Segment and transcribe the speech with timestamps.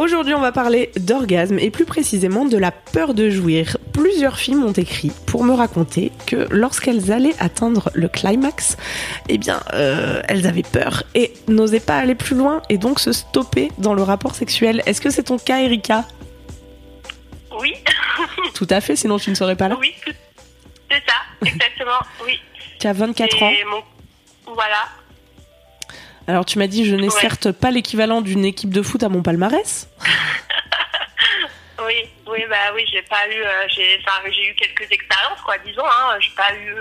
[0.00, 3.76] Aujourd'hui, on va parler d'orgasme et plus précisément de la peur de jouir.
[3.92, 8.78] Plusieurs filles m'ont écrit pour me raconter que lorsqu'elles allaient atteindre le climax,
[9.28, 13.12] eh bien, euh, elles avaient peur et n'osaient pas aller plus loin et donc se
[13.12, 14.82] stopper dans le rapport sexuel.
[14.86, 16.06] Est-ce que c'est ton cas, Erika?
[17.60, 17.74] Oui,
[18.54, 19.76] Tout à fait, sinon tu ne serais pas là.
[19.78, 22.38] oui, c'est ça, exactement, oui.
[22.78, 23.52] Tu as 24 ans.
[23.70, 24.84] Mon- Voilà,
[26.30, 27.20] Alors tu m'as dit, je n'ai Ouais.
[27.20, 29.88] certes pas l'équivalent d'une équipe de foot à mon palmarès.
[31.84, 36.16] oui, oui, bah oui, j'ai pas eu, euh, j'ai, eu quelques expériences, quoi, disons, hein,
[36.20, 36.76] j'ai pas eu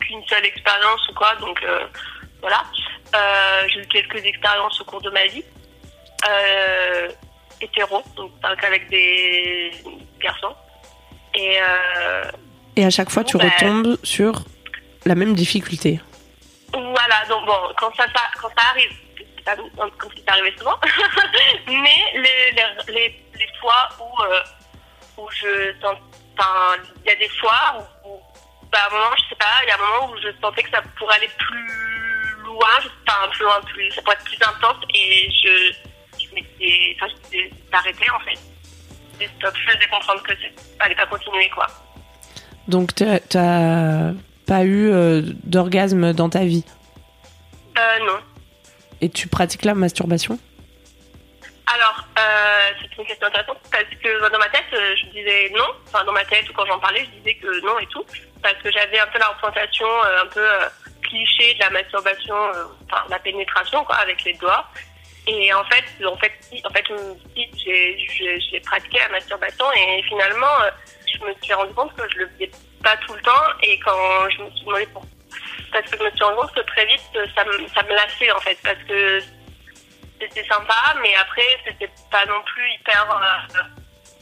[0.00, 1.86] qu'une seule expérience ou quoi, donc euh,
[2.40, 2.64] voilà.
[3.14, 5.44] Euh, j'ai eu quelques expériences au cours de ma vie,
[7.60, 9.70] hétéro, donc qu'avec des
[10.20, 10.56] garçons,
[11.36, 11.58] et
[12.74, 14.44] Et à chaque fois, tu bah- retombes sur
[15.06, 16.00] la même difficulté.
[16.72, 20.78] Voilà, donc bon, quand ça, ça- quand ça arrive, c'est pas comme c'est arrivé souvent,
[21.66, 22.52] mais les,
[22.88, 24.40] les, les, fois où, euh,
[25.16, 28.20] où je enfin, il y a des fois où, où,
[28.70, 30.62] bah, à un moment, je sais pas, il y a un moment où je sentais
[30.62, 32.68] que ça pourrait aller plus loin,
[33.08, 35.72] enfin, plus loin, plus, ça pourrait être plus intense, et je,
[36.22, 38.38] je m'étais, enfin, j'étais arrêtée, en fait.
[39.38, 41.66] Stop, je faisais comprendre que c'est, fallait pas continuer, quoi.
[42.68, 44.12] Donc t'as- t'as
[44.48, 46.64] pas eu euh, d'orgasme dans ta vie.
[47.76, 48.18] Euh, non.
[49.00, 50.38] Et tu pratiques la masturbation
[51.72, 55.66] Alors, euh, c'est une question intéressante parce que dans ma tête, euh, je disais non.
[55.86, 58.04] Enfin, dans ma tête ou quand j'en parlais, je disais que non et tout.
[58.42, 60.68] Parce que j'avais un peu la représentation euh, un peu euh,
[61.02, 64.66] cliché de la masturbation, euh, enfin, la pénétration, quoi, avec les doigts.
[65.26, 66.84] Et en fait, en fait, si, en fait,
[67.36, 70.70] si, j'ai, j'ai, j'ai pratiqué la masturbation et finalement, euh,
[71.06, 72.50] je me suis rendu compte que je le faisais
[72.88, 73.46] pas tout le temps.
[73.62, 75.04] Et quand je me suis demandé pour,
[75.72, 77.02] parce que je me suis rendu compte que très vite,
[77.34, 79.20] ça me, ça me lassait en fait, parce que
[80.20, 83.62] c'était sympa, mais après, c'était pas non plus hyper euh,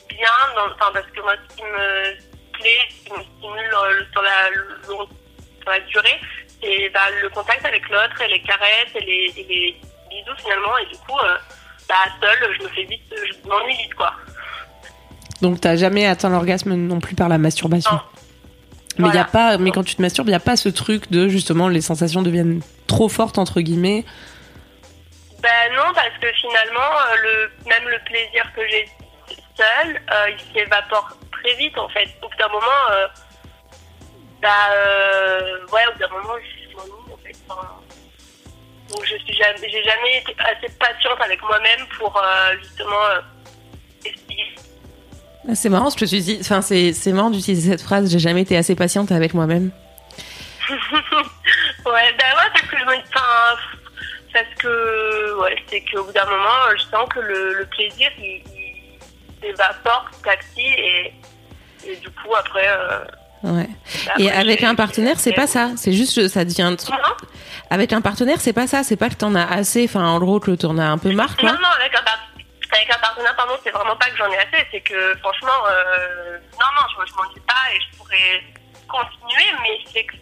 [0.08, 4.04] bien, dans, enfin, parce que moi, ce qui me plaît, ce qui me stimule euh,
[4.12, 4.50] sur, la,
[4.88, 5.08] long-
[5.60, 6.20] sur la durée,
[6.60, 10.76] c'est bah, le contact avec l'autre, et les caresses, et les, et les bisous finalement,
[10.78, 11.36] et du coup, euh,
[11.88, 14.12] bah, seule, je me fais vite, je m'ennuie vite, quoi.
[15.42, 17.92] Donc t'as jamais atteint l'orgasme non plus par la masturbation?
[17.92, 18.00] Non.
[18.98, 19.24] Mais y a Voilà.
[19.24, 21.80] pas, mais quand tu te masturbes, il y a pas ce truc de justement les
[21.80, 24.04] sensations deviennent trop fortes entre guillemets.
[25.42, 28.88] Ben non, parce que finalement, euh, le, même le plaisir que j'ai
[29.56, 32.08] seul, euh, il s'évapore très vite en fait.
[32.22, 33.06] Au bout d'un moment, euh,
[34.42, 37.36] bah, euh, ouais, au bout d'un moment, je en fait.
[37.48, 37.68] Enfin,
[38.90, 42.20] donc je suis jamais, j'ai jamais été assez patiente avec moi-même pour
[42.62, 43.08] justement
[44.04, 44.54] essayer.
[45.54, 48.42] C'est marrant, je me suis dit, enfin, c'est, c'est marrant d'utiliser cette phrase, j'ai jamais
[48.42, 49.70] été assez patiente avec moi-même.
[50.70, 50.72] ouais,
[51.86, 52.96] ben ouais, parce que je me
[54.32, 58.42] parce que ouais, c'est qu'au bout d'un moment, je sens que le, le plaisir il,
[58.54, 61.14] il s'évapore petit et,
[61.86, 62.68] et du coup après.
[62.68, 63.04] Euh,
[63.42, 63.68] Ouais.
[64.06, 65.70] bah, Et après, avec un partenaire, c'est pas ça.
[65.76, 66.74] C'est juste, que ça devient.
[66.76, 66.96] tr- Non,
[67.70, 68.82] Avec un partenaire, c'est pas ça.
[68.82, 69.84] C'est pas que t'en as assez.
[69.84, 71.50] Enfin, en gros, que t'en as un peu marre, quoi.
[71.52, 72.18] non, non, avec un, par-
[72.72, 76.38] avec un partenaire, pardon, c'est vraiment pas que j'en ai assez, c'est que franchement, euh,
[76.52, 78.42] non, non, je, je m'ennuie pas et je pourrais
[78.88, 80.16] continuer, mais c'est que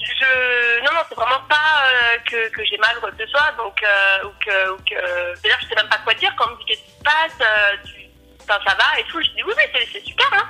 [0.00, 3.30] je, non, non, c'est vraiment pas euh, que, que j'ai mal ou quoi que ce
[3.30, 6.56] soit, donc, euh, ou que, d'ailleurs, je sais même pas quoi dire quand on me
[6.58, 8.00] dit qu'est-ce qui se passe, euh, tu,
[8.46, 10.48] ça va et tout, je dis oui, oui, c'est, super, hein.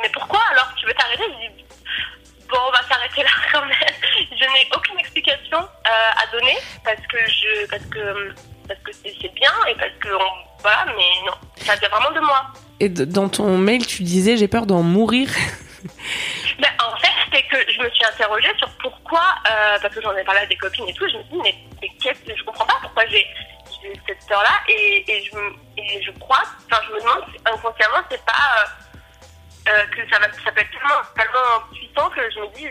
[0.00, 1.24] Mais pourquoi alors tu veux t'arrêter?
[1.24, 1.64] Je dis
[2.48, 3.78] bon, on va s'arrêter là quand même.
[4.30, 8.34] Je n'ai aucune explication à donner parce que je, parce que,
[8.66, 12.20] parce que c'est, bien et parce que on, voilà, mais non, ça vient vraiment de
[12.20, 12.46] moi.
[12.80, 15.28] Et dans ton mail, tu disais j'ai peur d'en mourir.
[16.58, 20.16] Ben, en fait, c'est que je me suis interrogée sur pourquoi, euh, parce que j'en
[20.16, 21.54] ai parlé à des copines et tout, je me suis dit, mais,
[22.26, 23.26] mais je comprends pas pourquoi j'ai,
[24.06, 25.38] cette peur-là, et, et, je,
[25.76, 30.50] et crois, enfin, je me demande inconsciemment, c'est pas euh, euh, que ça, va, ça
[30.52, 32.68] peut être tellement, tellement puissant que je me dis,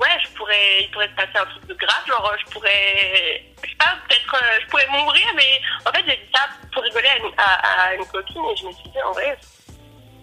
[0.00, 3.70] ouais, je pourrais, il pourrait se passer un truc de grave, genre, je pourrais, je
[3.70, 7.08] sais pas, peut-être, euh, je pourrais mourir, mais en fait, j'ai dit ça pour rigoler
[7.08, 9.38] à une, à, à une copine et je me suis dit, en vrai,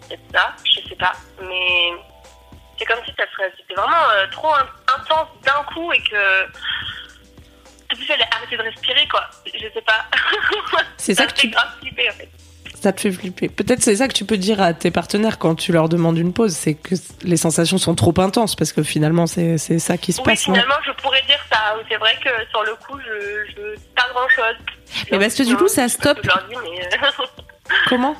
[0.08, 1.92] c'est ça, je sais pas, mais
[2.78, 6.44] c'est comme si ça serait, c'était vraiment euh, trop in- intense d'un coup et que
[7.88, 9.28] tout de suite, elle a arrêté de respirer, quoi.
[9.46, 10.06] Je sais pas.
[10.96, 12.28] C'est ça me que tu- grave flipper, en fait.
[12.82, 13.48] Ça te fait flipper.
[13.48, 16.32] Peut-être c'est ça que tu peux dire à tes partenaires quand tu leur demandes une
[16.32, 20.12] pause, c'est que les sensations sont trop intenses parce que finalement c'est c'est ça qui
[20.12, 20.48] se Oui, passe.
[20.48, 21.76] non finalement, je pourrais dire ça.
[21.88, 24.56] C'est vrai que sur le coup, je, je pas grand chose.
[25.12, 26.20] Mais parce que du coup, ça stoppe.
[26.22, 26.84] Dis, mais.
[26.84, 27.22] euh,
[27.88, 28.16] Comment?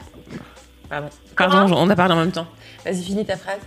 [0.88, 1.08] Pardon.
[1.36, 2.46] Pardon, on a parlé en même temps.
[2.84, 3.58] Vas-y, finis ta phrase.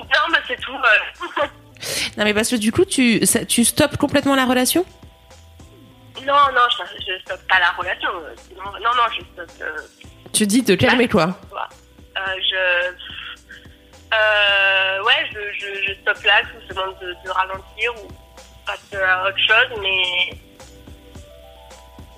[0.00, 0.72] non, mais c'est tout.
[2.16, 4.86] Non, mais parce que du coup, tu, ça- tu stoppes complètement la relation?
[6.26, 8.08] Non, non, je, je stoppe pas la relation.
[8.14, 9.60] euh, sinon- Non, non, je stoppe.
[9.60, 9.76] euh,
[10.32, 11.38] Tu dis de calmer toi.
[11.54, 12.20] euh,
[12.50, 12.92] je.
[14.14, 18.08] Euh, ouais, je, je, je stoppe là, je demande de, de ralentir ou
[18.66, 20.38] passer à autre chose, mais.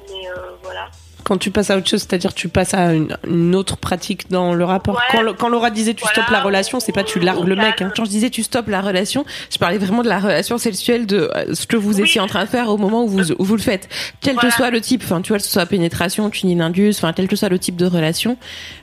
[0.08, 0.88] Mais euh, voilà.
[1.28, 4.54] Quand tu passes à autre chose, c'est-à-dire tu passes à une, une autre pratique dans
[4.54, 4.94] le rapport.
[5.12, 5.34] Ouais.
[5.38, 6.14] Quand, Laura disait tu Voilà.
[6.22, 7.82] stoppes la relation, c'est pas tu largues le mec.
[7.82, 7.92] Hein.
[7.94, 11.30] Quand je disais tu stoppes la relation, je parlais vraiment de la relation sexuelle, de
[11.36, 12.02] euh, ce que vous Oui.
[12.08, 13.88] étiez en train de faire au moment où vous, où vous le faites.
[14.22, 14.48] Quel Voilà.
[14.48, 17.36] que soit le type, enfin tu vois, que ce soit pénétration, cunilingus, enfin quel que
[17.36, 18.38] soit le type de relation,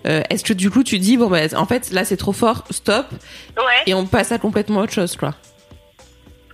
[0.08, 2.64] euh, est-ce que du coup tu dis bon bah en fait là c'est trop fort,
[2.70, 3.08] stop
[3.58, 3.64] Ouais.
[3.88, 5.34] et on passe à complètement autre chose quoi.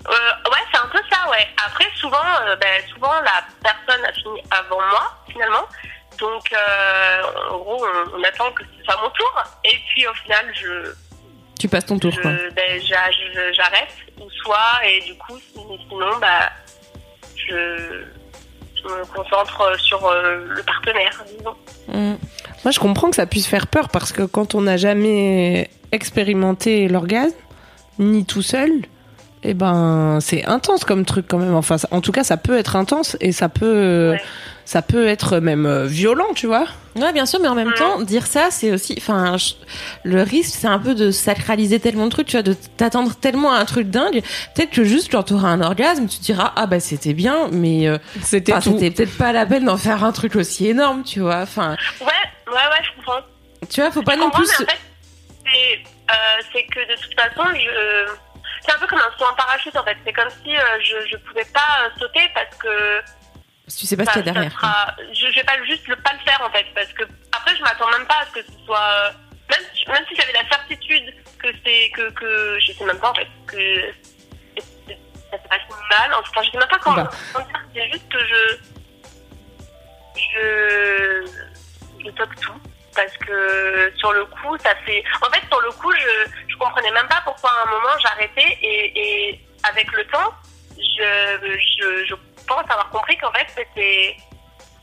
[0.08, 1.48] Euh, ouais, c'est un peu ça, ouais.
[1.66, 2.18] Après, souvent,
[2.48, 5.66] euh, ben, souvent la personne a fini avant moi, finalement.
[6.20, 7.22] Donc, euh,
[7.52, 9.44] en gros, on, on attend que ce soit mon tour.
[9.64, 10.94] Et puis, au final, je,
[11.60, 12.32] Tu passes ton tour je- quoi.
[12.56, 13.90] ben, j'arrête,
[14.20, 15.54] ou soit, et du coup, si-
[15.90, 16.50] sinon, bah,
[17.36, 18.04] je,
[18.76, 21.56] je me concentre sur le partenaire, disons.
[21.88, 22.16] Mm.
[22.64, 26.88] Moi, je comprends que ça puisse faire peur parce que quand on n'a jamais expérimenté
[26.88, 27.36] l'orgasme,
[28.00, 28.72] ni tout seul,
[29.44, 31.56] eh ben, c'est intense comme truc quand même.
[31.56, 34.22] Enfin, ça- en tout cas, ça peut être intense et ça peut, Ouais.
[34.66, 36.66] ça peut être même euh, violent, tu vois.
[36.96, 39.38] Ouais, bien sûr, mais en même temps, dire ça, c'est aussi, enfin,
[40.04, 43.52] le risque, c'est un peu de sacraliser tellement de trucs, tu vois, de t'attendre tellement
[43.54, 44.22] à un truc dingue.
[44.54, 47.88] Peut-être que juste quand t'auras un orgasme, tu te diras, ah bah c'était bien, mais
[47.88, 48.78] euh, C'était enfin, tout.
[48.78, 51.38] c'était peut-être pas la peine d'en faire un truc aussi énorme, tu vois.
[51.42, 52.08] Enfin, Ouais,
[52.48, 53.22] ouais, ouais, je comprends.
[53.70, 54.46] tu vois, faut pas Je non plus.
[54.60, 54.78] mais en fait,
[55.46, 55.80] c'est,
[56.12, 56.14] euh,
[56.54, 58.12] c'est que de toute façon, je...
[59.62, 59.98] parachute en fait.
[60.06, 63.02] C'est comme si euh, je, je pouvais pas euh, sauter parce que
[63.68, 64.52] Tu sais pas ce qu'il y a derrière.
[64.52, 67.56] sera- je, je vais pas juste le pas le faire en fait parce que après
[67.56, 69.12] je m'attends même pas à ce que ce soit euh,
[69.50, 73.10] même si, même si j'avais la certitude que c'est que que je sais même pas
[73.12, 73.92] en fait que
[75.32, 75.62] ça se passe
[75.98, 76.14] mal.
[76.14, 77.10] En tout cas, je sais même pas comment, Bah.
[77.34, 77.62] comment dire.
[77.74, 78.58] C'est juste que je
[80.18, 81.26] je
[82.06, 82.60] je toque tout
[82.96, 86.92] parce que sur le coup ça fait en fait sur le coup je je comprenais
[86.92, 90.34] même pas pourquoi à un moment j'arrêtais et, et avec le temps
[90.78, 92.16] je, je
[92.48, 94.18] pense avoir compris qu'en fait c'était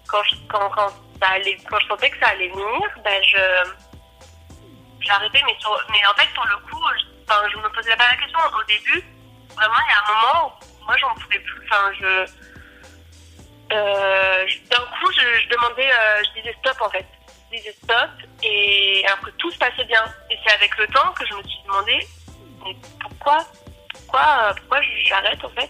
[0.07, 0.89] quand je, quand quand
[1.21, 5.57] ça allait quand je sentais que ça allait venir ben je arrêté mais
[5.91, 9.03] mais en fait sur le coup je, je me posais pas la question au début
[9.57, 12.27] vraiment il y a un moment où moi j'en pouvais plus enfin je
[13.73, 17.07] euh, d'un coup, je, demandais, euh, je disais stop en fait.
[17.51, 18.11] Je disais stop,
[18.43, 20.05] et alors que tout se passait bien.
[20.31, 22.07] Et c'est avec le temps que je me suis demandé,
[23.01, 23.39] pourquoi,
[24.09, 25.69] pourquoi, pourquoi j'arrête en fait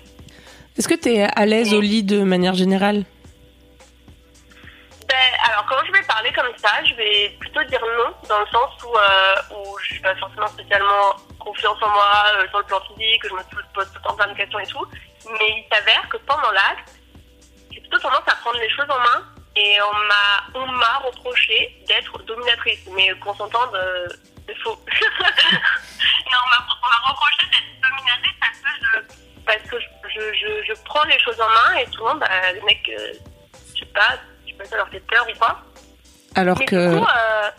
[0.79, 3.05] Est-ce que tu es à l'aise au lit de manière générale?
[5.09, 5.17] Ben,
[5.51, 8.71] alors quand je vais parler comme ça, je vais plutôt dire non, dans le sens
[8.85, 12.81] où, euh, où je suis pas forcément spécialement confiance en moi euh, sur le plan
[12.83, 13.43] physique, que je me
[13.75, 14.87] pose tout le temps plein de questions et tout.
[15.33, 16.93] Mais il s'avère que pendant l'acte,
[17.73, 19.25] j'ai plutôt tendance à prendre les choses en main
[19.57, 24.07] et on m'a on m'a reproché d'être dominatrice, mais qu'on s'entende, euh,
[24.49, 24.79] c'est faux.
[24.91, 30.81] et on m'a reproché d'être dominatrice parce que je, parce que je, je, je, je
[30.85, 33.13] prends les choses en main et souvent, bah, les mecs, euh,
[33.75, 35.63] je sais pas, je sais pas, ça leur fait peur ou pas.
[36.35, 37.51] alors Mais que du coup, euh,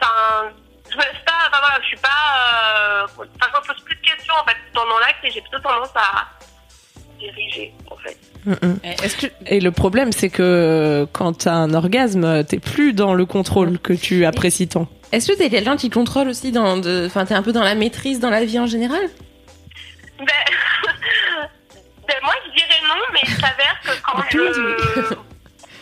[0.00, 0.50] enfin,
[0.90, 3.96] je me laisse pas, enfin voilà, je suis pas, euh, enfin, je me pose plus
[3.96, 6.26] de questions en fait pendant l'acte et j'ai plutôt tendance à
[7.18, 8.18] diriger en fait.
[9.02, 13.24] Est-ce que et le problème c'est que quand t'as un orgasme, t'es plus dans le
[13.24, 14.88] contrôle que tu apprécies tant.
[15.14, 18.20] Est-ce que t'es quelqu'un qui contrôle aussi dans, enfin, t'es un peu dans la maîtrise
[18.20, 19.02] dans la vie en général?
[20.18, 20.26] Ben,
[22.08, 25.14] ben, moi je dirais non, mais il s'avère que quand je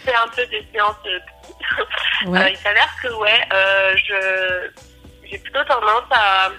[0.05, 1.21] fais un peu des séances de
[2.31, 2.39] Ouais.
[2.41, 4.69] Euh, il s'avère que ouais, euh, je
[5.29, 6.51] j'ai plutôt tendance à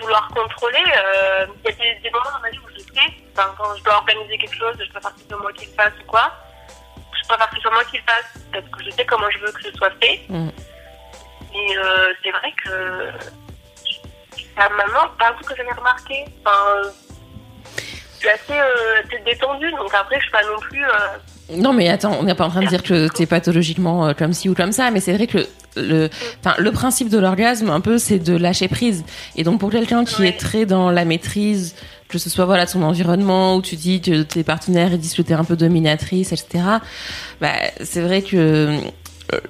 [0.00, 0.76] vouloir contrôler.
[0.78, 3.74] euh, Il y a des, des moments dans ma vie où je sais, enfin, quand
[3.76, 6.30] je dois organiser quelque chose, je préfère que c'est moi qui le fasse ou quoi.
[7.22, 9.38] je préfère que ce soit moi qui le fasse parce que je sais comment je
[9.38, 10.20] veux que ce soit fait.
[10.28, 10.48] Mm.
[11.54, 13.08] Mais euh, c'est vrai que
[14.56, 16.24] à maman, pas vous que j'avais remarqué.
[16.44, 16.90] Enfin,
[18.14, 20.84] je suis assez, euh, assez détendue, donc après je suis pas non plus.
[20.84, 24.12] euh, Non, mais attends, on n'est pas en train de dire que t'es pathologiquement euh,
[24.14, 25.46] comme ci ou comme ça, mais c'est vrai que
[25.76, 26.08] le,
[26.70, 29.04] principe de l'orgasme, un peu, c'est de lâcher prise.
[29.36, 30.28] Et donc, pour quelqu'un qui Ouais.
[30.28, 31.74] est très dans la maîtrise,
[32.08, 35.22] que ce soit voilà son environnement, où tu dis que tes partenaires ils disent que
[35.22, 36.64] t'es un peu dominatrice, etc.
[37.40, 38.36] Bah, c'est vrai que
[39.32, 39.40] euh,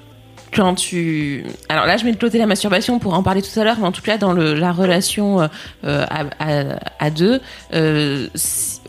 [0.54, 3.64] quand tu, alors là, je mets de côté la masturbation pour en parler tout à
[3.64, 5.48] l'heure, mais en tout cas dans le, la relation euh,
[5.84, 7.40] euh, à, à, à deux,
[7.72, 8.28] euh,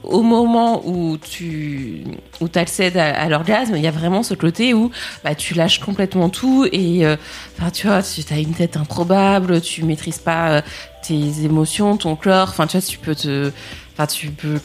[0.03, 2.03] au moment où tu
[2.41, 4.91] où accèdes à, à l'orgasme, il y a vraiment ce côté où
[5.23, 7.15] bah, tu lâches complètement tout et euh,
[7.57, 10.61] enfin tu vois, tu as une tête improbable, tu maîtrises pas euh,
[11.01, 13.51] tes émotions, ton corps, enfin tu vois, tu peux te
[13.97, 14.59] Enfin, tu peux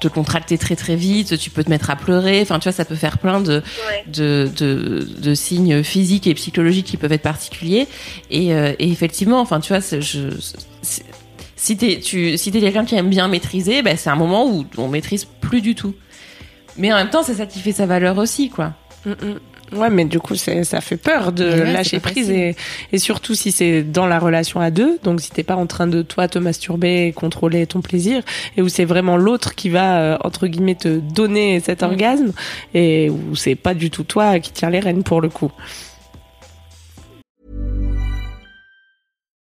[0.00, 2.40] te contracter très très vite, tu peux te mettre à pleurer.
[2.42, 4.04] Enfin, tu vois, ça peut faire plein de, ouais.
[4.06, 7.88] de, de, de signes physiques et psychologiques qui peuvent être particuliers.
[8.30, 10.30] Et, euh, et effectivement, enfin, tu vois, je,
[11.56, 14.64] si t'es tu si t'es quelqu'un qui aime bien maîtriser, ben, c'est un moment où
[14.78, 15.94] on maîtrise plus du tout.
[16.76, 18.74] Mais en même temps, c'est ça qui fait sa valeur aussi, quoi.
[19.04, 19.40] Mm, mm.
[19.72, 22.56] Ouais, mais du coup, ça fait peur de ouais, lâcher prise et,
[22.92, 25.86] et surtout si c'est dans la relation à deux, donc si t'es pas en train
[25.86, 28.22] de toi te masturber et contrôler ton plaisir,
[28.56, 31.84] et où c'est vraiment l'autre qui va euh, entre guillemets te donner cet Mm.
[31.84, 32.32] orgasme
[32.74, 35.50] et où c'est pas du tout toi qui tiens les rênes pour le coup.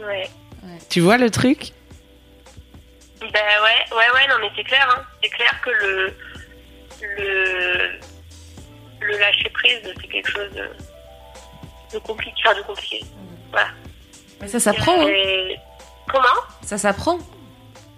[0.00, 0.28] Ouais.
[0.90, 1.72] Tu vois le truc?
[3.20, 5.02] Ben ouais, ouais, ouais, non, mais c'est clair, hein.
[5.22, 6.14] C'est clair que le,
[7.02, 8.00] le,
[9.00, 10.68] le lâcher prise, c'est quelque chose de,
[11.92, 13.04] de compliqué, enfin, de compliqué.
[13.50, 13.68] Voilà.
[14.40, 15.10] Mais ça s'apprend, hein.
[16.10, 16.26] Comment?
[16.62, 17.18] Ça s'apprend.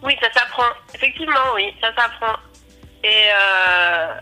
[0.03, 0.69] Oui, ça s'apprend.
[0.95, 2.35] Effectivement, oui, ça s'apprend.
[3.03, 4.21] Et euh,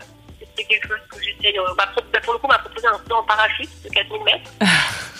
[0.55, 1.57] c'est quelque chose que j'essaie.
[1.59, 3.89] euh, bah, pour, bah, pour le coup, on m'a proposé un saut en parachute de
[3.89, 4.51] 4000 mètres.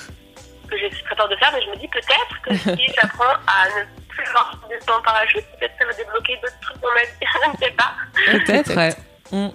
[0.74, 3.68] que j'ai très peur de faire, mais je me dis peut-être que si j'apprends à
[3.70, 7.10] ne plus avoir de en parachute, peut-être ça va débloquer d'autres trucs dans ma vie.
[7.22, 7.94] je ne sais pas.
[8.26, 8.96] Peut-être, ouais.
[9.32, 9.50] Mm.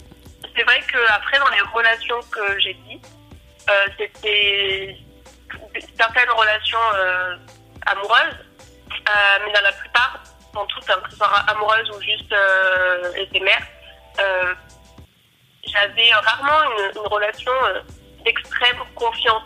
[0.56, 3.00] C'est vrai que après dans les relations que j'ai dit,
[3.70, 4.96] euh, c'était
[5.96, 7.36] certaines relations euh,
[7.86, 8.38] amoureuses,
[8.90, 10.20] euh, mais dans la plupart,
[10.54, 12.34] dans toutes, hein, que ce soit amoureuses ou juste
[13.16, 13.66] éphémères,
[14.18, 14.54] euh,
[15.64, 17.52] j'avais rarement une, une relation
[18.24, 19.42] d'extrême confiance,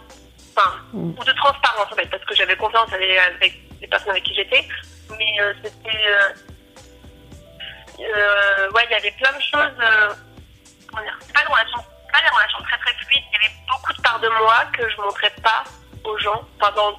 [0.57, 4.35] enfin, ou de transparence en fait, parce que j'avais confiance avec, les personnes avec qui
[4.35, 4.67] j'étais,
[5.19, 6.29] mais euh, c'était, euh,
[8.01, 10.17] euh, ouais, il y avait plein de choses.
[10.91, 13.25] comment dire, pas des relations, c'est pas des relations très très fluides.
[13.31, 15.65] Il y avait beaucoup de parts de moi que je montrais pas
[16.05, 16.99] aux gens, enfin, dans-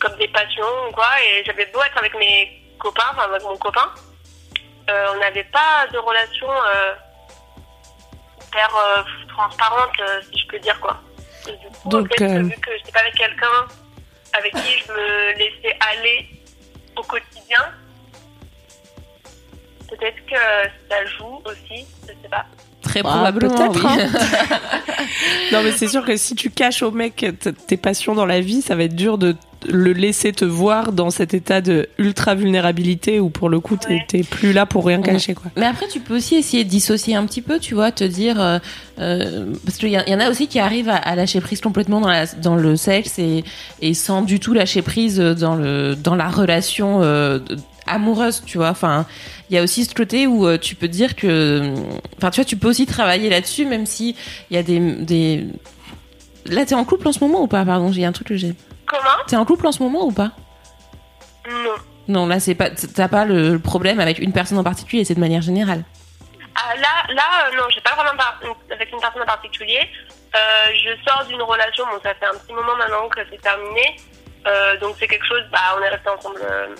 [0.00, 1.08] comme des passions ou quoi.
[1.22, 3.90] Et j'avais beau être avec mes copains, enfin avec mon copain,
[4.88, 6.48] on n'avait pas de relation
[8.46, 8.70] hyper
[9.28, 10.00] transparente,
[10.32, 11.00] si je peux dire quoi.
[11.48, 13.66] Et du coup, Donc, en fait, vu que j'étais pas avec quelqu'un
[14.32, 16.26] avec qui je me laissais aller
[16.96, 17.72] au quotidien,
[19.88, 22.46] peut-être que ça joue aussi, je sais pas.
[22.96, 24.02] Très Bah, probablement, peut-être, oui.
[24.02, 24.48] hein.
[25.52, 27.24] Non, mais c'est sûr que si tu caches au mec
[27.68, 29.36] tes passions dans la vie, ça va être dur de
[29.68, 33.94] le laisser te voir dans cet état de ultra vulnérabilité où pour le coup t'es
[33.94, 34.04] Ouais.
[34.06, 35.50] t'es plus là pour rien cacher quoi.
[35.56, 38.40] Mais après, tu peux aussi essayer de dissocier un petit peu, tu vois, te dire,
[38.40, 38.58] euh,
[38.98, 42.00] euh, parce qu'il y, y en a aussi qui arrivent à, à lâcher prise complètement
[42.00, 43.44] dans, la, dans le sexe et,
[43.80, 48.58] et sans du tout lâcher prise dans le dans la relation euh, de- amoureuse, tu
[48.58, 48.68] vois.
[48.70, 49.06] Enfin,
[49.50, 51.72] il y a aussi ce côté où euh, tu peux dire que,
[52.18, 54.16] enfin, tu vois, tu peux aussi travailler là-dessus, même si
[54.50, 55.46] il y a des des.
[56.46, 57.64] Là, t'es en couple en ce moment ou pas?
[57.64, 58.54] Pardon, j'ai un truc que j'ai.
[58.86, 59.24] Comment?
[59.26, 60.32] T'es en couple en ce moment ou pas?
[61.48, 61.74] Non.
[62.08, 62.70] Non, là, c'est pas.
[62.70, 65.82] T'as pas le, le problème avec une personne en particulier, c'est de manière générale.
[66.54, 68.40] Ah, là, là, euh, non, j'ai pas vraiment par-
[68.70, 69.80] avec une personne en particulier.
[70.34, 70.38] Euh,
[70.84, 73.96] je sors d'une relation, bon, ça fait un petit moment maintenant que c'est terminé.
[74.46, 76.74] Euh, donc c'est quelque chose, bah, on est resté ensemble euh, euh,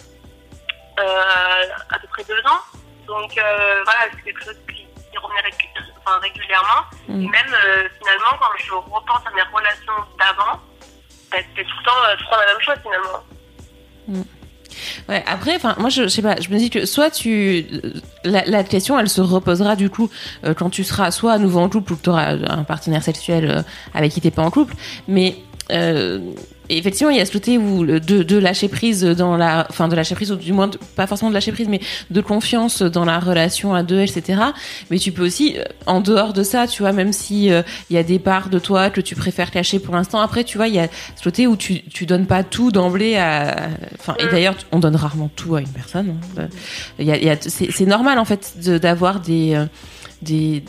[0.98, 2.60] à peu près deux ans.
[3.06, 5.42] Donc euh, voilà, c'est quelque chose qui, qui revenait
[5.98, 6.82] enfin, régulièrement.
[7.08, 7.22] Mm.
[7.22, 10.60] Et même euh, finalement, quand je repense à mes relations d'avant,
[11.30, 14.24] bah, c'était tout le temps, euh, tout le temps la même chose finalement.
[15.08, 17.66] Ouais, après, enfin, moi, je, je sais pas, je me dis que soit tu,
[18.24, 20.10] la, la question, elle se reposera du coup
[20.44, 23.02] euh, quand tu seras soit à nouveau en couple ou que tu auras un partenaire
[23.02, 23.62] sexuel euh,
[23.94, 24.74] avec qui t'es pas en couple,
[25.08, 25.36] mais
[25.70, 26.20] euh,
[26.68, 29.94] effectivement, il y a ce côté où de, de lâcher prise dans la, enfin, de
[29.96, 31.80] lâcher prise, ou du moins, pas forcément de lâcher prise, mais
[32.11, 34.40] de confiance dans la relation à deux, etc.
[34.90, 37.96] Mais tu peux aussi, euh, en dehors de ça, tu vois, même si euh, il
[37.96, 40.68] y a des parts de toi que tu préfères cacher pour l'instant, après, tu vois,
[40.68, 43.68] il y a ce côté où tu, tu donnes pas tout d'emblée à,
[43.99, 46.16] enfin, et d'ailleurs, on donne rarement tout à une personne.
[46.38, 46.40] hein.
[46.40, 46.46] Euh,
[46.99, 49.54] Il y a, y a, c'est normal, en fait, d'avoir des,
[50.23, 50.64] des,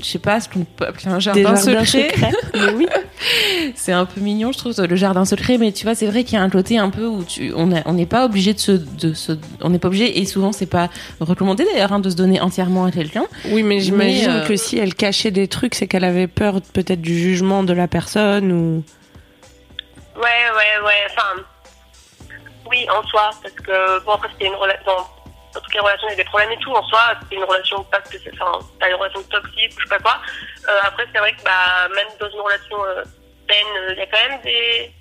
[0.00, 2.12] je sais pas, ce qu'on peut appeler un jardin secret.
[2.54, 2.86] Mais oui.
[3.74, 6.34] C'est un peu mignon, je trouve, le jardin secret, mais tu vois, c'est vrai qu'il
[6.34, 8.58] y a un côté un peu où tu, on a- on n'est pas obligé de
[8.58, 12.10] se, de se, on n'est pas obligé, et souvent c'est pas recommandé d'ailleurs, hein, de
[12.10, 13.24] se donner entièrement à quelqu'un.
[13.50, 17.00] Oui, mais j'imagine euh, que si elle cachait des trucs, c'est qu'elle avait peur peut-être
[17.00, 18.82] du jugement de la personne ou.
[20.16, 20.92] Ouais, ouais, ouais.
[21.10, 21.42] Enfin,
[22.70, 24.92] oui, en soi, parce que bon après c'était une relation.
[25.52, 26.72] Dans, toutes les relations, il y a des problèmes et tout.
[26.72, 29.88] En soi, c'était une relation pas que c'est, enfin, pas une relation toxique ou je
[29.88, 30.20] sais pas quoi.
[30.68, 33.04] Euh, après, c'est vrai que bah même dans une relation euh,
[33.48, 34.92] saine, euh, il y a quand même des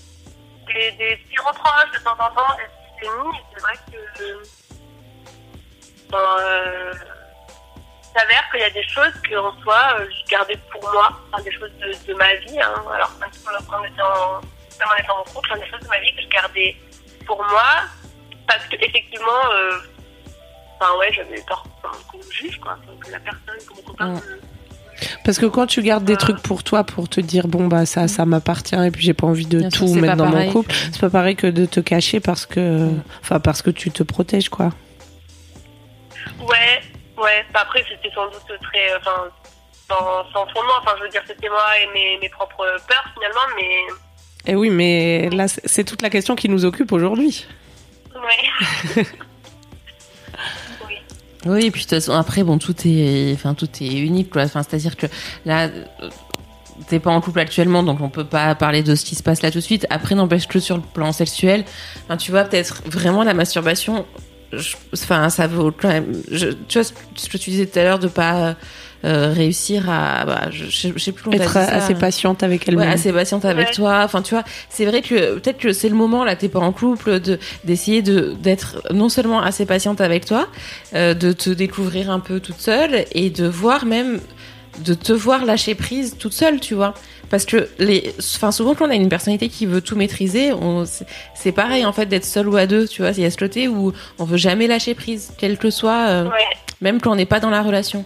[0.68, 2.58] des, petits reproches de temps en temps.
[2.60, 2.68] Et
[3.02, 4.44] c'est vrai que
[6.10, 6.98] ben,
[8.14, 11.44] il s'avère qu'il y a des choses que en soi, je gardais pour moi, enfin,
[11.44, 12.62] des choses de, ma vie.
[12.62, 12.84] Hein.
[12.94, 13.30] Alors, même
[13.70, 16.28] quand on était en, en en couple, hein, des choses de ma vie que je
[16.28, 16.76] gardais
[17.26, 17.84] pour moi,
[18.48, 19.80] parce que effectivement, euh,
[20.82, 24.08] enfin ouais, j'avais peur enfin, qu'on me juge, quoi, que la personne, que mon copain.
[24.08, 24.14] Mm.
[24.16, 24.40] me-
[25.24, 26.18] Parce que quand tu gardes des Euh.
[26.18, 29.26] trucs pour toi, pour te dire bon bah ça, ça m'appartient et puis j'ai pas
[29.28, 30.48] envie de Bien tout mettre dans pareil.
[30.48, 32.90] mon couple, c'est pas pareil que de te cacher parce que,
[33.22, 34.70] enfin parce que tu te protèges quoi.
[36.40, 36.82] Ouais,
[37.18, 37.46] ouais.
[37.54, 39.26] Après, c'était sans doute très, enfin,
[39.90, 40.74] sans, sans fondement.
[40.82, 44.70] Enfin, je veux dire, c'était moi et mes, mes propres peurs finalement, mais Et oui,
[44.70, 47.48] mais là c'est c'est toute la question qui nous occupe aujourd'hui.
[48.16, 49.04] ouais.
[51.46, 51.66] oui.
[51.66, 54.44] Et puis de toute façon, après, bon, tout est, enfin, tout est unique, quoi.
[54.44, 55.08] Enfin, c'est-à-dire que
[55.46, 56.10] là, euh,
[56.88, 59.42] t'es pas en couple actuellement, donc on peut pas parler de ce qui se passe
[59.42, 59.86] là tout de suite.
[59.90, 61.66] Après, n'empêche que sur le plan sexuel,
[62.20, 64.06] tu vois, peut-être vraiment la masturbation,
[64.94, 66.14] enfin, ça vaut quand même.
[66.32, 68.56] je- tu vois ce que- tu disais tout à l'heure de pas
[69.04, 71.62] euh, réussir à, bah, je, je sais- je sais plus comment Être ça.
[71.74, 72.88] assez patiente avec elle-même.
[72.88, 73.74] Ouais, assez patiente avec Ouais.
[73.74, 74.02] toi.
[74.04, 76.72] Enfin, tu vois, c'est vrai que peut-être que c'est le moment là, t'es pas en
[76.72, 80.48] couple, de d'essayer de d'être non seulement assez patiente avec toi,
[80.94, 84.20] euh, de te découvrir un peu toute seule et de voir même
[84.86, 86.94] de te voir lâcher prise toute seule, tu vois.
[87.32, 90.86] Parce que les, enfin souvent quand on a une personnalité qui veut tout maîtriser, on,
[90.86, 93.12] c'est- pareil en fait d'être seul ou à deux, tu vois.
[93.12, 96.26] Il y a ce côté où on veut jamais lâcher prise, quel que soit, euh,
[96.26, 96.32] Ouais.
[96.82, 98.06] même quand on n'est pas dans la relation.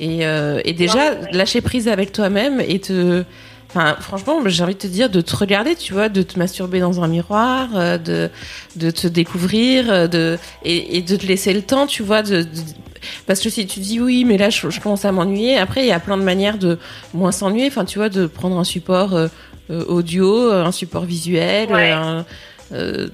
[0.00, 1.32] Et, euh, et déjà, Ouais, ouais.
[1.32, 3.22] lâcher prise avec toi-même et te.
[3.68, 6.80] Enfin, franchement, j'ai envie de te dire de te regarder, tu vois, de te masturber
[6.80, 8.30] dans un miroir, euh, de,
[8.76, 12.48] de te découvrir, de, et, et de te laisser le temps, tu vois, de, de-
[13.26, 15.88] parce que si tu dis oui, mais là, je, je commence à m'ennuyer, après, il
[15.88, 16.78] y a plein de manières de
[17.12, 19.28] moins s'ennuyer, enfin, tu vois, de prendre un support euh,
[19.70, 21.90] euh, audio, un support visuel, Ouais.
[21.90, 22.24] un-
[22.72, 23.08] euh,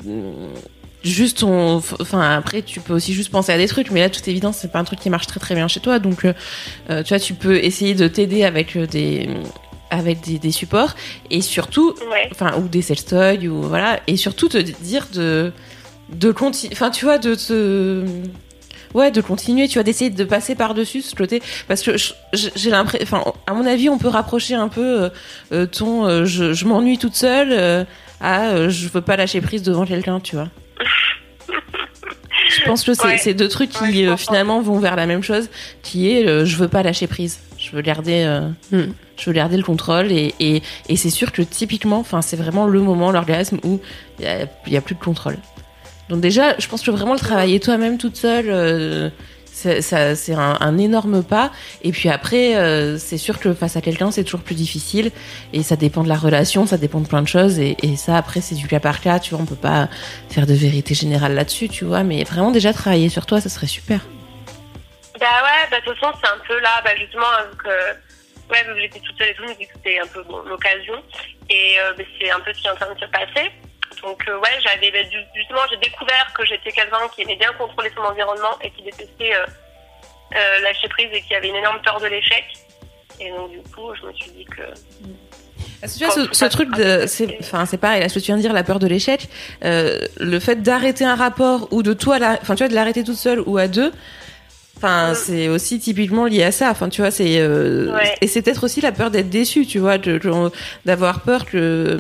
[1.03, 3.91] juste on enfin après tu peux aussi juste penser à des trucs.
[3.91, 5.99] Mais là toute évidence c'est pas un truc qui marche très très bien chez toi.
[5.99, 6.33] Donc euh,
[6.91, 9.29] euh, tu vois tu peux essayer de t'aider avec euh, des
[9.91, 10.95] avec des, des supports.
[11.31, 12.29] Et surtout Ouais.
[12.33, 14.01] enfin ou des sextoys ou voilà.
[14.07, 15.53] Et surtout te dire de
[16.13, 18.05] de continuer enfin tu vois de te
[18.95, 21.43] ouais de continuer tu vois d'essayer de passer par dessus ce côté.
[21.69, 21.93] Parce que
[22.33, 25.09] j'ai l'impression enfin à mon avis on peut rapprocher un peu euh,
[25.53, 27.85] euh, ton euh, je, je m'ennuie toute seule euh,
[28.21, 30.49] à euh, je veux pas lâcher prise devant quelqu'un tu vois.
[32.49, 33.35] Je pense que c'est Ouais.
[33.35, 35.49] deux trucs qui euh, finalement vont vers la même chose
[35.83, 37.39] qui est euh, je veux pas lâcher prise.
[37.59, 38.93] Je veux garder euh, Hmm.
[39.17, 42.67] je veux garder le contrôle et, et, et c'est sûr que typiquement enfin c'est vraiment
[42.67, 43.81] le moment l'orgasme où
[44.19, 44.27] il
[44.67, 45.37] y y a plus de contrôle
[46.11, 49.11] donc déjà je pense que vraiment le travailler toi-même toute seule euh,
[49.47, 51.51] c'est un, énorme pas.
[51.83, 55.11] Et puis après euh, c'est sûr que face à quelqu'un c'est toujours plus difficile.
[55.53, 57.59] Et ça dépend de la relation ça dépend de plein de choses.
[57.59, 59.89] Et, ça après c'est du cas par cas tu vois on peut pas
[60.31, 62.03] faire de vérité générale là-dessus tu vois.
[62.03, 64.01] Mais vraiment déjà travailler sur toi ça serait super.
[65.21, 67.93] Bah ouais, bah, de toute façon, c'est un peu là, bah, justement, donc, euh,
[68.51, 70.95] ouais, que j'étais toute seule et tout, que c'était un peu l'occasion.
[71.51, 73.51] Et euh, c'est un peu ce qui est en train de se passer.
[74.03, 77.53] Donc, euh, ouais, j'avais, bah, ju- justement, j'ai découvert que j'étais quelqu'un qui aimait bien
[77.59, 79.45] contrôler son environnement et qui détestait euh,
[80.37, 82.45] euh, lâcher prise et qui avait une énorme peur de l'échec.
[83.21, 84.63] Et donc, du coup, je me suis dit que.
[85.83, 88.21] Est-ce que tu vois, ce, ce truc de, c'est, enfin, c'est pareil, là, ce que
[88.21, 89.29] tu viens de dire, la peur de l'échec,
[89.65, 93.17] euh, le fait d'arrêter un rapport ou de toi, enfin, tu vois, de l'arrêter toute
[93.17, 93.91] seule ou à deux,
[94.77, 95.15] enfin, Mm.
[95.15, 96.71] c'est aussi typiquement lié à ça.
[96.71, 98.15] Enfin, tu vois, c'est, euh, Ouais.
[98.21, 99.97] et c'est peut-être aussi la peur d'être déçu, tu vois,
[100.85, 101.97] d'avoir peur que,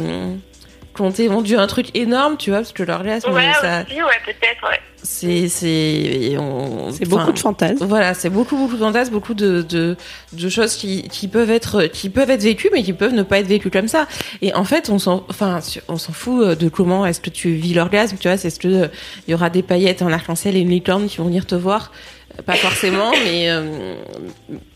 [1.10, 4.62] t'ait vendu un truc énorme, tu vois, parce que l'orgasme, Ouais, ça, aussi, ouais, peut-être,
[4.70, 4.78] ouais.
[5.02, 7.86] c'est, c'est, on- C'est beaucoup de fantasmes.
[7.86, 9.96] Voilà, c'est beaucoup, beaucoup de fantasmes, beaucoup de, de,
[10.32, 13.38] de choses qui, qui peuvent être, qui peuvent être vécues, mais qui peuvent ne pas
[13.38, 14.06] être vécues comme ça.
[14.42, 17.50] Et en fait, on s'en, enfin, on s'en fout euh, de comment est-ce que tu
[17.52, 18.88] vis l'orgasme, tu vois, c'est ce que euh,
[19.26, 21.90] il y aura des paillettes, un arc-en-ciel et une licorne qui vont venir te voir.
[22.38, 23.94] Euh, Pas forcément, mais euh,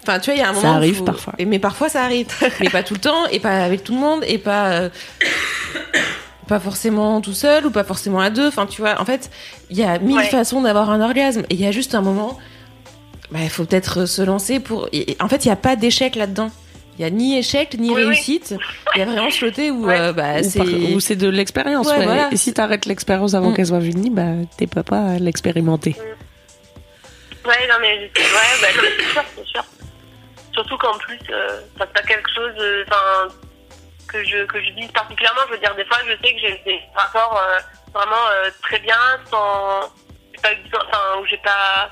[0.03, 0.73] enfin, tu vois, il y a un Ça moment.
[0.75, 1.35] où arrive parfois.
[1.47, 2.27] Mais parfois, ça arrive.
[2.61, 4.73] mais pas tout le temps, et pas avec tout le monde, et pas.
[4.73, 4.89] euh,
[6.45, 8.47] pas forcément tout seul ou pas forcément à deux.
[8.49, 9.31] Enfin, tu vois, en fait,
[9.71, 10.25] il y a mille Ouais.
[10.29, 11.43] façons d'avoir un orgasme.
[11.51, 12.39] Et il y a juste un moment,
[13.31, 14.89] bah, il faut peut-être se lancer pour.
[14.93, 16.51] et- en fait, il n'y a pas d'échec là-dedans.
[16.97, 18.55] Il y a ni échec ni Oui, réussite.
[18.95, 19.99] Il y a vraiment ce côté où Ouais.
[19.99, 20.59] euh, bah, Ou c'est.
[20.61, 21.89] par- Ou c'est de l'expérience.
[21.89, 22.05] Ouais, ouais.
[22.05, 22.29] voilà.
[22.31, 23.55] Et si t'arrêtes l'expérience avant Mm.
[23.55, 25.97] qu'elle soit finie, bah t'es pas pas à l'expérimenter.
[27.45, 28.11] Ouais, non, mais, ouais,
[28.63, 29.65] bah, c'est sûr, c'est sûr.
[30.53, 33.35] Surtout qu'en plus, euh, c'est pas quelque chose, euh, enfin,
[34.09, 35.41] que je, que je vise particulièrement.
[35.49, 37.59] Je veux dire, des fois, je sais que j'ai des rapports euh,
[37.93, 38.97] vraiment euh, très bien,
[39.31, 39.81] sans,
[40.35, 41.91] j'ai pas eu enfin, où j'ai pas,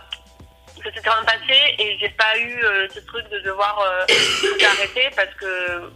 [0.83, 4.65] ça s'est quand même passé et j'ai pas eu euh, ce truc de devoir tout
[4.65, 5.91] arrêter parce que,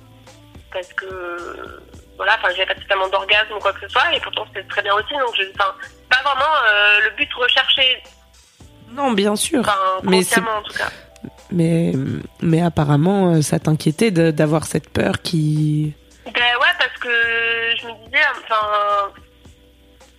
[0.72, 1.80] parce que,
[2.16, 4.82] voilà, enfin, j'avais pas totalement d'orgasme ou quoi que ce soit et pourtant c'était très
[4.82, 5.12] bien aussi.
[5.14, 5.74] Donc, je, enfin,
[6.10, 6.52] pas vraiment
[7.04, 8.02] le but recherché,
[8.90, 9.60] Non, bien sûr.
[9.60, 10.88] enfin, Mais c'est- en tout cas.
[11.50, 11.92] Mais,
[12.40, 15.94] mais apparemment, ça t'inquiétait d'avoir cette peur qui.
[16.34, 17.08] Ben ouais, parce que
[17.78, 19.12] je me disais, enfin,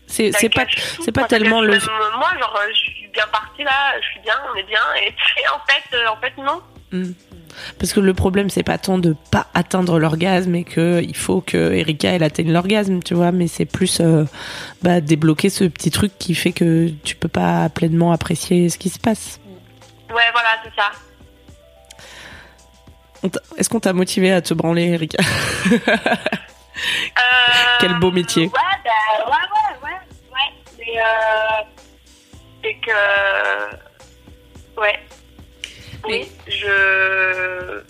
[0.08, 0.66] C'est c'est pas,
[1.02, 1.78] c'est pas tellement le.
[2.18, 5.44] Moi, genre, je suis bien partie là, je suis bien, on est bien, et puis
[5.54, 6.62] en fait, euh, en fait, non.
[6.92, 7.14] Mm.
[7.80, 11.42] Parce que le problème, c'est pas tant de pas atteindre l'orgasme et que il faut
[11.42, 14.26] que Erika elle atteigne l'orgasme, tu vois, mais c'est plus euh,
[14.84, 18.90] bah, débloquer ce petit truc qui fait que tu peux pas pleinement apprécier ce qui
[18.90, 19.40] se passe.
[20.10, 20.92] Ouais, voilà, c'est ça.
[23.58, 25.18] Est-ce qu'on t'a motivé à te branler, Erika
[27.18, 28.44] Euh, Quel beau métier.
[28.46, 28.52] Ouais,
[28.84, 30.00] bah, ouais, ouais, ouais,
[30.32, 30.52] ouais.
[30.78, 31.64] Mais, euh,
[32.64, 32.98] c'est que,
[34.80, 35.00] ouais.
[36.08, 37.82] Oui, je,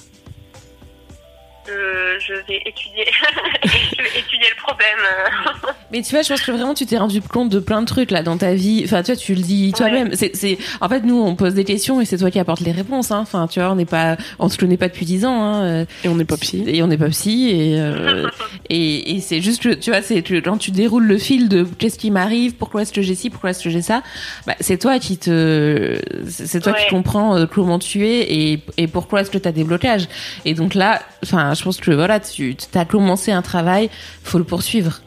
[2.19, 3.05] je, vais étudier,
[3.63, 3.69] je
[4.03, 4.97] vais étudier le problème.
[5.91, 8.11] Mais tu vois, je pense que vraiment tu t'es rendu compte de plein de trucs
[8.11, 8.81] là dans ta vie.
[8.85, 10.09] Enfin, tu vois, tu le dis toi-même.
[10.13, 12.71] C'est, c'est, en fait, nous on pose des questions et c'est toi qui apportes les
[12.71, 13.11] réponses.
[13.11, 13.19] Hein.
[13.19, 15.41] Enfin, tu vois, on n'est pas, on se connaît pas depuis dix ans.
[15.43, 15.85] Hein.
[16.03, 16.63] Et on n'est pas psy.
[16.67, 18.27] Et on n'est pas psy et euh,
[18.69, 21.63] et, et c'est juste que tu vois, c'est que quand tu déroules le fil de
[21.63, 24.03] qu'est-ce qui m'arrive, pourquoi est-ce que j'ai ci, pourquoi est-ce que j'ai ça,
[24.45, 26.83] bah, c'est toi qui te, c'est toi Ouais.
[26.83, 30.07] qui comprends euh, comment tu es et et pourquoi est-ce que tu as des blocages.
[30.45, 33.89] Et donc là, enfin, je pense que voilà, tu as commencé un travail,
[34.23, 35.01] faut le poursuivre.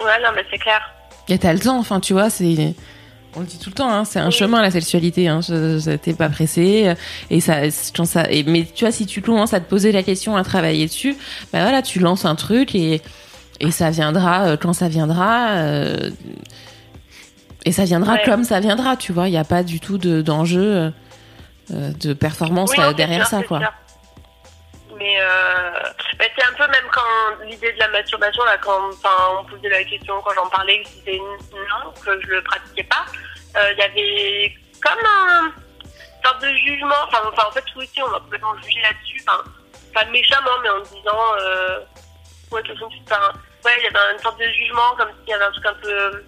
[0.00, 0.80] Ouais, non, mais c'est clair.
[1.28, 2.74] Et t'as le temps, enfin, tu vois, c'est.
[3.34, 4.32] On le dit tout le temps, hein, c'est un Oui.
[4.32, 5.26] chemin la sexualité.
[5.28, 5.40] Hein,
[6.02, 6.94] t'es pas pressé euh,
[7.30, 8.30] et ça, ça.
[8.30, 11.16] Et, mais tu vois, si tu commences à te poser la question, à travailler dessus,
[11.52, 13.00] bah voilà, tu lances un truc et
[13.60, 15.50] et ça viendra euh, quand ça viendra.
[15.52, 16.10] euh,
[17.64, 18.22] et ça viendra Ouais.
[18.24, 19.28] comme ça viendra, tu vois.
[19.28, 20.90] Il n'y a pas du tout de d'enjeu euh,
[21.72, 23.60] euh, de performance Oui, derrière sûr, ça, quoi.
[23.60, 23.72] sûr.
[25.02, 25.72] Mais euh,
[26.16, 28.90] bah, c'est un peu même quand l'idée de la masturbation, quand
[29.40, 33.04] on posait la question, quand j'en parlais, que c'était non, que je le pratiquais pas,
[33.56, 35.52] euh, il y avait comme un
[36.24, 36.94] sorte de jugement.
[37.08, 39.24] Enfin, enfin, en fait, oui, on m'a complètement jugé là-dessus.
[39.26, 39.42] Enfin,
[39.92, 41.80] pas méchamment, mais en disant, euh,
[42.52, 45.44] ouais, de toute ouais, il y avait une sorte de jugement, comme s'il y avait
[45.44, 46.24] un truc un peu,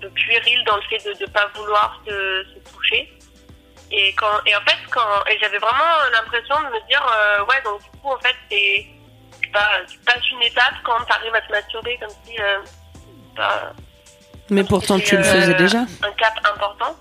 [0.00, 3.12] peu puéril dans le fait de ne pas vouloir se, se toucher.
[3.90, 7.62] Et, quand, et en fait, quand, et j'avais vraiment l'impression de me dire, euh, ouais,
[7.64, 8.86] donc du coup, en fait, c'est,
[9.52, 12.58] pas, tu passes une étape quand tu arrives à te masturber, comme si, euh,
[13.36, 13.72] bah,
[14.50, 15.78] Mais pourtant, tu le faisais euh, déjà.
[16.02, 16.96] Un cap important.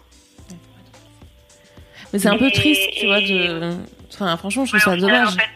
[2.11, 3.19] Mais c'est un peu Et- triste, tu vois.
[3.21, 3.75] De...
[4.13, 5.27] Enfin, franchement, je trouve Ouais, ça dommage.
[5.29, 5.49] En fait, ouais.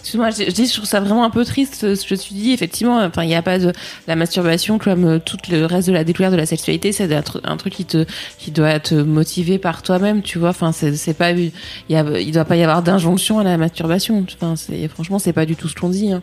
[0.00, 2.32] Excuse-moi, je, je dis, je trouve ça vraiment un peu triste euh, ce que tu
[2.32, 2.52] dis.
[2.52, 3.72] Effectivement, enfin, il n'y a pas de
[4.06, 6.92] la masturbation comme euh, tout le reste de la découverte de la sexualité.
[6.92, 8.06] C'est un, tru- un truc qui te,
[8.38, 10.48] qui doit te motiver par toi-même, tu vois.
[10.50, 11.52] Enfin, c'est, pas, il
[11.90, 14.24] y a, il doit pas y avoir d'injonction à la masturbation.
[14.34, 16.10] Enfin, c'est, franchement, c'est pas du tout ce qu'on dit.
[16.12, 16.22] Hein.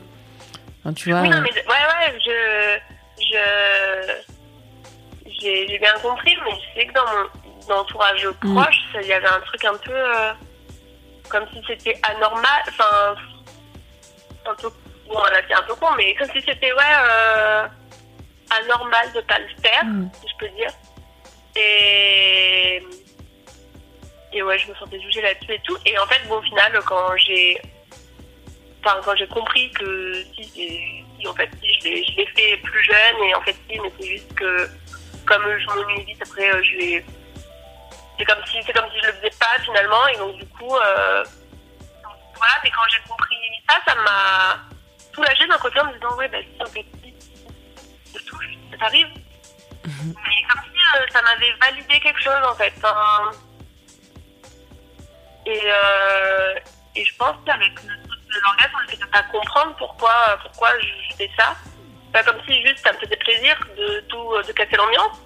[0.83, 1.21] Enfin, tu vois.
[1.21, 3.37] Oui, non, euh, mais ouais, ouais, je, je,
[5.39, 7.05] j'ai, bien compris, mais je sais que dans
[7.69, 8.53] mon entourage Mm.
[8.55, 10.31] proche, il y avait un truc un peu, euh,
[11.29, 13.15] comme si c'était anormal, enfin,
[14.47, 14.69] un peu,
[15.07, 17.67] bon, là c'est un peu con, mais comme si c'était, ouais, euh,
[18.61, 20.09] anormal de pas le faire, Mm.
[20.21, 20.71] si je peux dire.
[21.55, 22.83] Et,
[24.33, 25.77] et ouais, je me sentais jugée là-dessus et tout.
[25.85, 27.59] Et en fait, bon, au final, quand j'ai
[28.85, 30.43] enfin quand j'ai compris que si,
[31.19, 33.79] si, en fait si je l'ai je l'ai fait plus jeune et en fait si
[33.79, 34.69] mais c'est juste que
[35.25, 37.05] comme je m'ennuie vite après euh, je l'ai
[38.17, 40.73] c'est comme si c'est comme si je le faisais pas finalement et donc du coup
[40.77, 41.23] euh,
[42.37, 43.35] voilà mais quand j'ai compris
[43.69, 44.59] ça ça m'a
[45.13, 46.85] soulagée d'un côté en me disant ouais bah si en fait
[48.13, 49.07] te touche, ça t'arrive.
[49.85, 52.73] Mais comme si euh, ça m'avait validé quelque chose en fait.
[52.77, 53.31] Enfin,
[55.45, 56.55] et, euh,
[56.95, 61.15] et je pense qu'avec le de l'orgasme, on essaie de pas comprendre pourquoi, pourquoi je
[61.15, 61.55] fais ça.
[62.11, 65.17] Pas comme si juste ça me faisait plaisir de tout de casser l'ambiance.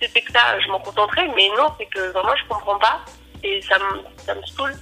[0.00, 3.00] C'était que ça, je m'en contenterais, mais non, c'est que vraiment je comprends pas
[3.42, 4.74] et ça me, ça me saoule.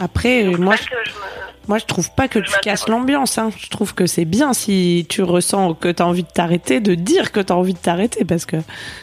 [0.00, 3.38] Après, Donc, moi, je, je me- moi, je trouve pas que tu casses l'ambiance.
[3.38, 3.50] Hein.
[3.56, 6.94] Je trouve que c'est bien si tu ressens que tu as envie de t'arrêter, de
[6.94, 8.56] dire que tu as envie de t'arrêter, parce que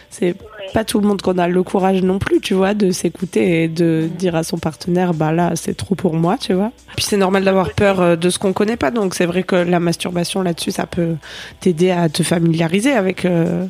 [0.10, 0.68] c'est Ouais.
[0.76, 3.68] pas tout le monde qu'on a le courage non plus, tu vois, de s'écouter et
[3.68, 6.72] de dire à son partenaire, bah là, c'est trop pour moi, tu vois.
[6.96, 9.56] Puis c'est normal d'avoir peur euh, de ce qu'on connaît pas, donc c'est vrai que
[9.56, 11.16] la masturbation là-dessus, ça peut
[11.62, 13.66] t'aider à te familiariser avec euh,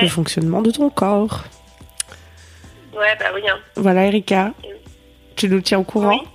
[0.00, 1.42] le fonctionnement de ton corps.
[2.96, 3.40] ouais, bah oui.
[3.48, 3.56] hein.
[3.76, 4.52] Voilà, Erika,
[5.34, 6.10] tu nous tiens au courant?
[6.22, 6.28] Oui.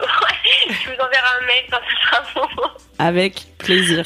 [0.00, 2.62] Ouais, je vous enverrai un mail quand ce sera bon.
[2.98, 4.04] Avec plaisir.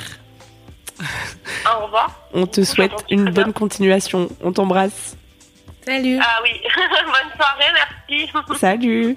[1.00, 2.10] Au revoir.
[2.32, 3.52] On te souhaite une bonne bien.
[3.52, 4.28] continuation.
[4.42, 5.16] On t'embrasse.
[5.84, 6.18] Salut.
[6.20, 7.72] Ah oui, bonne soirée,
[8.08, 8.30] merci.
[8.58, 9.16] Salut.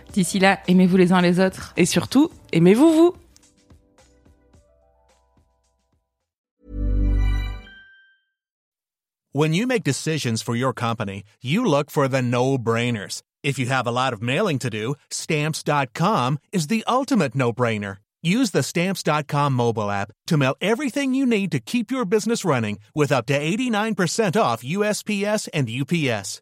[0.13, 1.73] D'ici là, aimez-vous les uns les autres.
[1.77, 3.13] Et surtout, aimez-vous vous
[9.33, 13.21] When you make decisions for your company, you look for the no-brainers.
[13.43, 17.97] If you have a lot of mailing to do, stamps.com is the ultimate no-brainer.
[18.21, 22.77] Use the stamps.com mobile app to mail everything you need to keep your business running
[22.93, 26.41] with up to 89% off USPS and UPS.